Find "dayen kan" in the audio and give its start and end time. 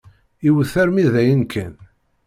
1.13-1.73